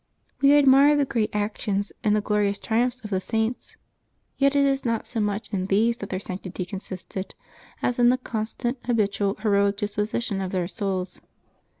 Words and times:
—We 0.41 0.57
admire 0.57 0.95
the 0.95 1.05
great 1.05 1.29
actions 1.31 1.91
and 2.03 2.15
the 2.15 2.23
glori 2.23 2.49
ous 2.49 2.57
triumph 2.57 3.03
of 3.03 3.11
the 3.11 3.21
Saints; 3.21 3.77
yet 4.39 4.55
it 4.55 4.65
is 4.65 4.83
not 4.83 5.05
so 5.05 5.19
much 5.19 5.47
in 5.53 5.67
these 5.67 5.97
that 5.97 6.09
their 6.09 6.19
sanctity 6.19 6.65
consisted, 6.65 7.35
as 7.83 7.99
in 7.99 8.09
the 8.09 8.17
constant, 8.17 8.81
hahitual 8.81 9.35
heroic 9.43 9.77
disposition 9.77 10.41
of 10.41 10.51
their 10.53 10.67
souls. 10.67 11.21